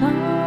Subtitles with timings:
[0.00, 0.39] 上。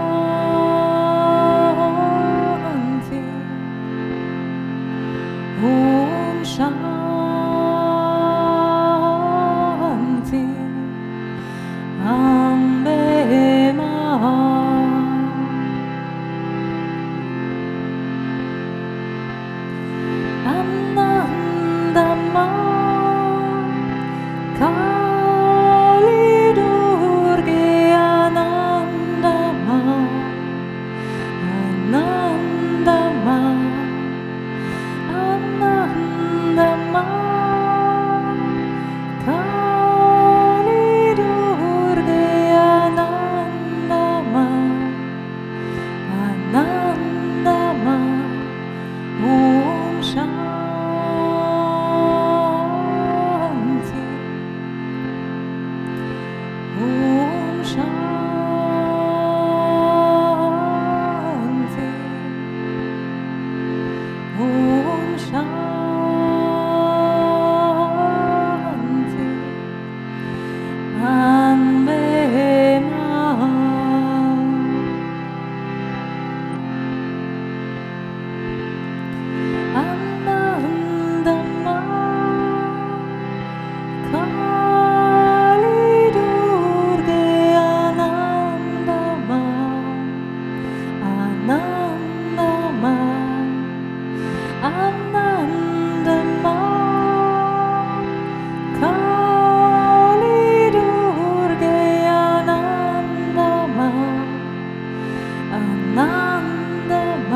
[105.95, 106.43] 难
[106.87, 106.93] 的
[107.29, 107.33] 吗？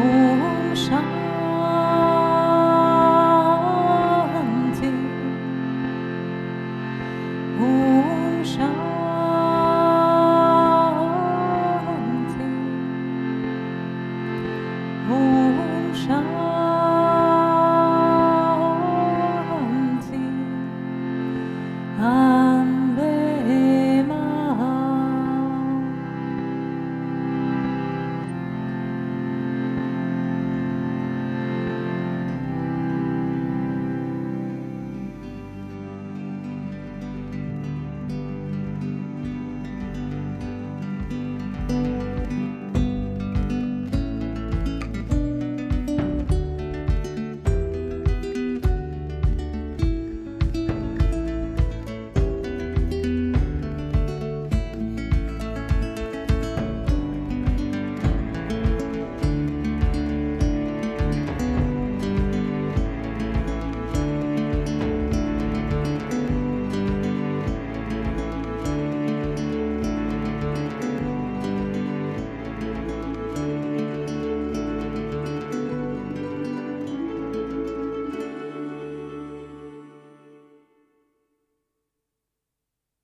[0.00, 0.02] 无
[0.74, 1.02] 上
[4.74, 4.80] 体，
[7.58, 7.62] 无，